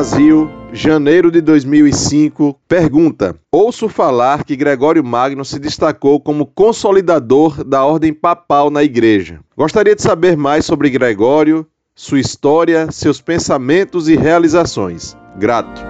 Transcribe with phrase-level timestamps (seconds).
[0.00, 7.84] Brasil, janeiro de 2005, pergunta: Ouço falar que Gregório Magno se destacou como consolidador da
[7.84, 9.40] ordem papal na igreja.
[9.54, 15.14] Gostaria de saber mais sobre Gregório, sua história, seus pensamentos e realizações.
[15.36, 15.82] Grato.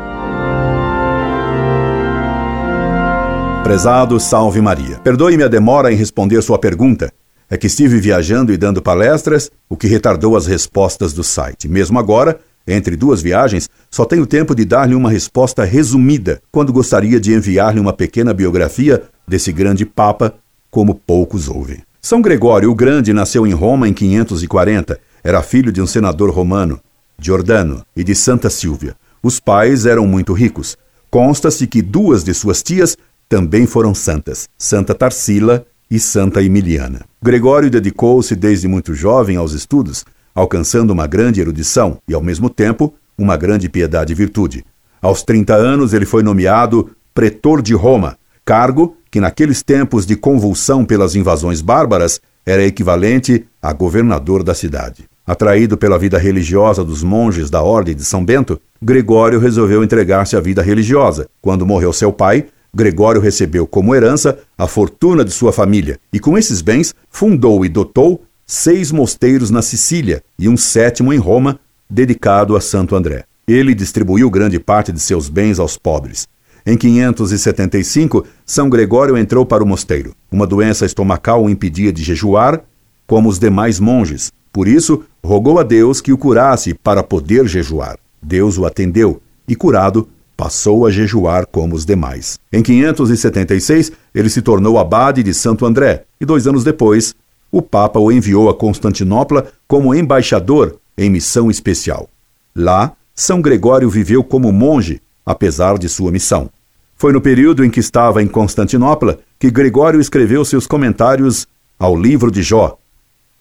[3.62, 4.98] Prezado Salve Maria.
[5.04, 7.12] Perdoe-me a demora em responder sua pergunta.
[7.48, 11.68] É que estive viajando e dando palestras, o que retardou as respostas do site.
[11.68, 17.18] Mesmo agora, entre duas viagens, só tenho tempo de dar-lhe uma resposta resumida, quando gostaria
[17.18, 20.34] de enviar-lhe uma pequena biografia desse grande Papa,
[20.70, 21.82] como poucos ouvem.
[22.00, 24.98] São Gregório o Grande nasceu em Roma em 540.
[25.22, 26.80] Era filho de um senador romano,
[27.18, 28.96] Giordano, e de Santa Silvia.
[29.22, 30.78] Os pais eram muito ricos.
[31.10, 32.96] Consta-se que duas de suas tias
[33.28, 37.02] também foram santas, Santa Tarsila e Santa Emiliana.
[37.22, 40.04] Gregório dedicou-se desde muito jovem aos estudos,
[40.40, 44.64] alcançando uma grande erudição e, ao mesmo tempo, uma grande piedade e virtude.
[45.02, 50.84] Aos 30 anos, ele foi nomeado pretor de Roma, cargo que, naqueles tempos de convulsão
[50.84, 55.04] pelas invasões bárbaras, era equivalente a governador da cidade.
[55.26, 60.40] Atraído pela vida religiosa dos monges da Ordem de São Bento, Gregório resolveu entregar-se à
[60.40, 61.28] vida religiosa.
[61.42, 66.38] Quando morreu seu pai, Gregório recebeu como herança a fortuna de sua família e, com
[66.38, 72.56] esses bens, fundou e dotou seis mosteiros na Sicília e um sétimo em Roma, dedicado
[72.56, 73.22] a Santo André.
[73.46, 76.26] Ele distribuiu grande parte de seus bens aos pobres.
[76.66, 80.16] Em 575, São Gregório entrou para o mosteiro.
[80.32, 82.60] Uma doença estomacal o impedia de jejuar,
[83.06, 84.32] como os demais monges.
[84.52, 88.00] Por isso, rogou a Deus que o curasse para poder jejuar.
[88.20, 92.36] Deus o atendeu e, curado, passou a jejuar como os demais.
[92.52, 97.14] Em 576, ele se tornou abade de Santo André e, dois anos depois,
[97.50, 102.08] o Papa o enviou a Constantinopla como embaixador em missão especial.
[102.54, 106.50] Lá, São Gregório viveu como monge, apesar de sua missão.
[106.96, 112.30] Foi no período em que estava em Constantinopla que Gregório escreveu seus comentários ao livro
[112.30, 112.78] de Jó,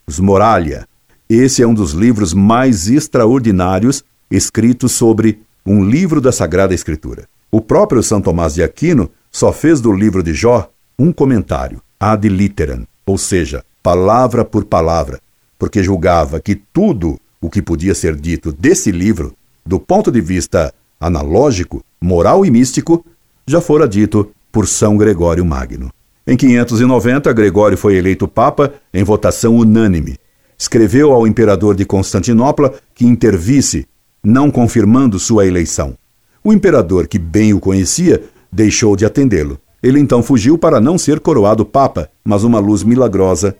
[0.07, 0.87] os Moralia.
[1.29, 7.27] Esse é um dos livros mais extraordinários escritos sobre um livro da Sagrada Escritura.
[7.51, 12.27] O próprio São Tomás de Aquino só fez do livro de Jó um comentário, ad
[12.27, 15.19] literam, ou seja, palavra por palavra,
[15.57, 19.33] porque julgava que tudo o que podia ser dito desse livro,
[19.65, 23.05] do ponto de vista analógico, moral e místico,
[23.47, 25.91] já fora dito por São Gregório Magno.
[26.27, 30.17] Em 590, Gregório foi eleito Papa em votação unânime.
[30.57, 33.87] Escreveu ao imperador de Constantinopla que intervisse,
[34.23, 35.95] não confirmando sua eleição.
[36.43, 39.59] O imperador, que bem o conhecia, deixou de atendê-lo.
[39.81, 43.55] Ele então fugiu para não ser coroado Papa, mas uma luz milagrosa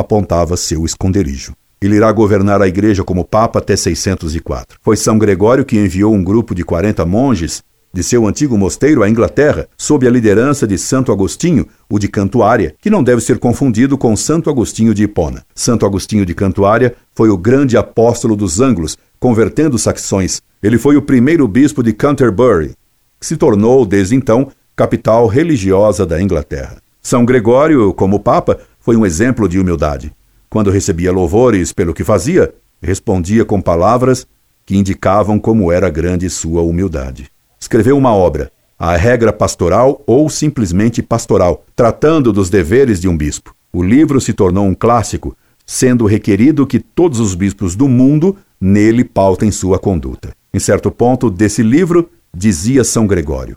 [0.00, 1.52] apontava seu esconderijo.
[1.80, 4.78] Ele irá governar a igreja como Papa até 604.
[4.82, 7.62] Foi São Gregório que enviou um grupo de 40 monges
[7.92, 12.74] de seu antigo mosteiro à Inglaterra, sob a liderança de Santo Agostinho, o de Cantuária,
[12.80, 15.44] que não deve ser confundido com Santo Agostinho de Hipona.
[15.54, 20.40] Santo Agostinho de Cantuária foi o grande apóstolo dos ângulos, convertendo saxões.
[20.62, 22.74] Ele foi o primeiro bispo de Canterbury,
[23.18, 26.76] que se tornou, desde então, capital religiosa da Inglaterra.
[27.02, 30.12] São Gregório, como Papa, foi um exemplo de humildade.
[30.48, 32.52] Quando recebia louvores pelo que fazia,
[32.82, 34.26] respondia com palavras
[34.66, 37.30] que indicavam como era grande sua humildade.
[37.58, 43.54] Escreveu uma obra, A Regra Pastoral ou simplesmente Pastoral, tratando dos deveres de um bispo.
[43.72, 49.04] O livro se tornou um clássico, sendo requerido que todos os bispos do mundo nele
[49.04, 50.32] pautem sua conduta.
[50.52, 53.56] Em certo ponto desse livro, dizia São Gregório: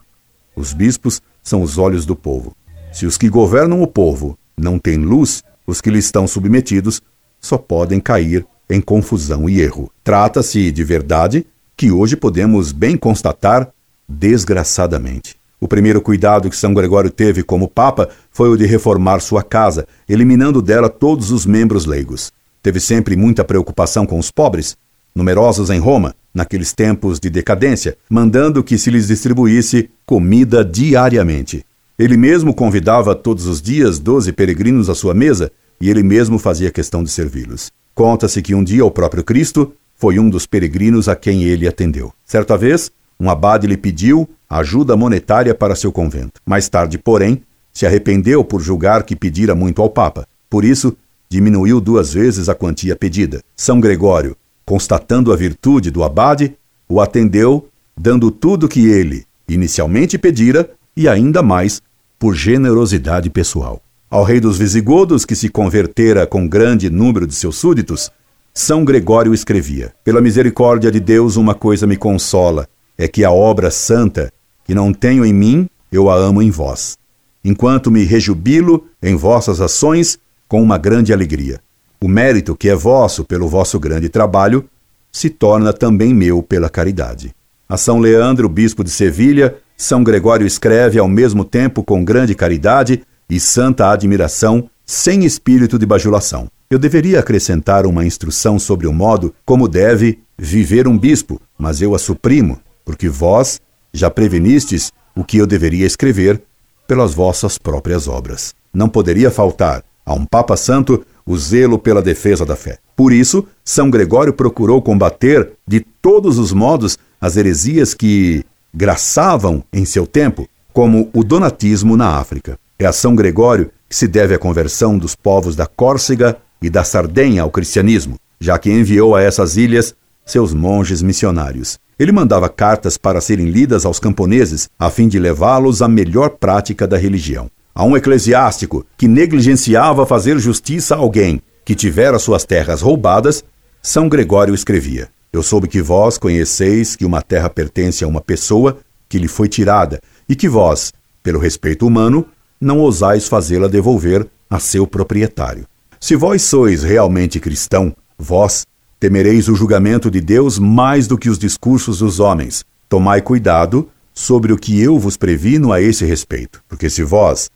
[0.54, 2.54] Os bispos são os olhos do povo.
[2.92, 7.00] Se os que governam o povo não têm luz, os que lhe estão submetidos
[7.40, 9.90] só podem cair em confusão e erro.
[10.02, 13.68] Trata-se de verdade que hoje podemos bem constatar
[14.08, 15.36] desgraçadamente.
[15.60, 19.86] O primeiro cuidado que São Gregório teve como Papa foi o de reformar sua casa,
[20.08, 22.32] eliminando dela todos os membros leigos.
[22.62, 24.76] Teve sempre muita preocupação com os pobres,
[25.14, 31.64] numerosos em Roma, naqueles tempos de decadência, mandando que se lhes distribuísse comida diariamente.
[31.96, 36.70] Ele mesmo convidava todos os dias doze peregrinos à sua mesa e ele mesmo fazia
[36.70, 37.70] questão de servi-los.
[37.94, 42.12] Conta-se que um dia o próprio Cristo foi um dos peregrinos a quem ele atendeu.
[42.24, 46.40] Certa vez, um abade lhe pediu ajuda monetária para seu convento.
[46.44, 47.42] Mais tarde, porém,
[47.72, 50.26] se arrependeu por julgar que pedira muito ao Papa.
[50.50, 50.96] Por isso,
[51.28, 53.40] diminuiu duas vezes a quantia pedida.
[53.54, 54.36] São Gregório,
[54.66, 56.56] constatando a virtude do abade,
[56.88, 61.82] o atendeu, dando tudo que ele inicialmente pedira e ainda mais
[62.18, 63.80] por generosidade pessoal.
[64.10, 68.10] Ao rei dos Visigodos, que se convertera com grande número de seus súditos,
[68.52, 73.70] São Gregório escrevia: Pela misericórdia de Deus, uma coisa me consola, é que a obra
[73.70, 74.32] santa,
[74.64, 76.96] que não tenho em mim, eu a amo em vós,
[77.44, 80.18] enquanto me rejubilo em vossas ações
[80.48, 81.60] com uma grande alegria.
[82.00, 84.64] O mérito que é vosso pelo vosso grande trabalho
[85.10, 87.34] se torna também meu pela caridade.
[87.68, 93.02] A São Leandro, bispo de Sevilha, São Gregório escreve ao mesmo tempo com grande caridade
[93.28, 96.48] e santa admiração, sem espírito de bajulação.
[96.70, 101.94] Eu deveria acrescentar uma instrução sobre o modo como deve viver um bispo, mas eu
[101.94, 103.60] a suprimo, porque vós
[103.92, 106.42] já prevenistes o que eu deveria escrever
[106.86, 108.54] pelas vossas próprias obras.
[108.72, 112.78] Não poderia faltar a um Papa Santo o zelo pela defesa da fé.
[112.94, 118.44] Por isso, São Gregório procurou combater de todos os modos as heresias que
[118.74, 122.58] graçavam em seu tempo, como o donatismo na África.
[122.78, 126.82] É a São Gregório que se deve a conversão dos povos da Córcega e da
[126.82, 129.94] Sardenha ao cristianismo, já que enviou a essas ilhas
[130.26, 131.78] seus monges missionários.
[131.96, 136.86] Ele mandava cartas para serem lidas aos camponeses, a fim de levá-los à melhor prática
[136.86, 137.48] da religião.
[137.72, 143.44] A um eclesiástico que negligenciava fazer justiça a alguém que tivera suas terras roubadas,
[143.80, 148.78] São Gregório escrevia: Eu soube que vós conheceis que uma terra pertence a uma pessoa
[149.08, 150.92] que lhe foi tirada, e que vós,
[151.24, 152.24] pelo respeito humano,
[152.60, 155.66] não ousais fazê-la devolver a seu proprietário.
[155.98, 158.64] Se vós sois realmente cristão, vós
[159.00, 162.64] temereis o julgamento de Deus mais do que os discursos dos homens.
[162.88, 167.50] Tomai cuidado sobre o que eu vos previno a esse respeito, porque se vós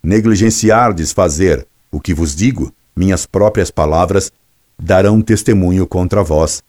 [0.00, 4.30] negligenciardes fazer o que vos digo, minhas próprias palavras
[4.80, 6.62] darão testemunho contra vós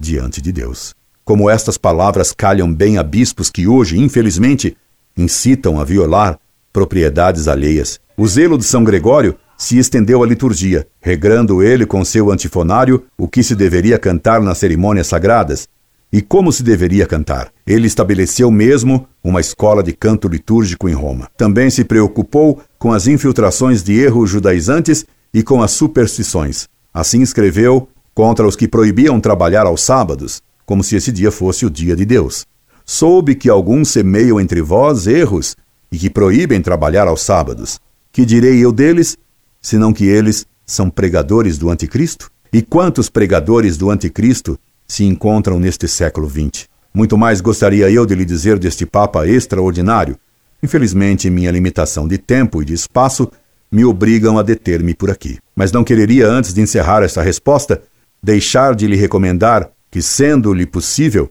[0.00, 0.94] diante de Deus.
[1.24, 4.76] Como estas palavras calham bem a bispos que hoje, infelizmente,
[5.16, 6.38] incitam a violar
[6.72, 8.00] propriedades alheias.
[8.16, 13.28] O zelo de São Gregório se estendeu à liturgia, regrando ele com seu antifonário o
[13.28, 15.68] que se deveria cantar nas cerimônias sagradas
[16.12, 17.52] e como se deveria cantar.
[17.66, 21.28] Ele estabeleceu mesmo uma escola de canto litúrgico em Roma.
[21.36, 26.68] Também se preocupou com as infiltrações de erros judaizantes e com as superstições.
[26.92, 31.70] Assim escreveu contra os que proibiam trabalhar aos sábados, como se esse dia fosse o
[31.70, 32.46] dia de Deus.
[32.84, 35.56] Soube que alguns semeiam entre vós erros
[35.90, 37.80] e que proíbem trabalhar aos sábados.
[38.12, 39.16] Que direi eu deles,
[39.60, 42.30] senão que eles são pregadores do anticristo?
[42.52, 46.68] E quantos pregadores do anticristo se encontram neste século XX?
[46.92, 50.16] Muito mais gostaria eu de lhe dizer deste Papa extraordinário.
[50.62, 53.30] Infelizmente, minha limitação de tempo e de espaço
[53.70, 55.38] me obrigam a deter-me por aqui.
[55.54, 57.80] Mas não quereria, antes de encerrar esta resposta,
[58.22, 61.30] deixar de lhe recomendar que, sendo-lhe possível,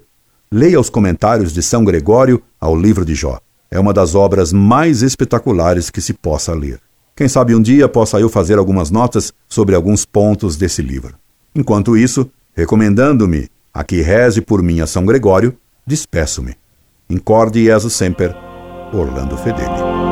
[0.51, 3.39] leia os comentários de São Gregório ao livro de Jó.
[3.71, 6.80] É uma das obras mais espetaculares que se possa ler.
[7.15, 11.15] Quem sabe um dia possa eu fazer algumas notas sobre alguns pontos desse livro.
[11.53, 15.56] Enquanto isso, recomendando-me a que reze por mim a São Gregório,
[15.86, 16.56] despeço-me.
[17.09, 18.36] Incorde Jesus Semper,
[18.94, 20.08] Orlando Fedeli.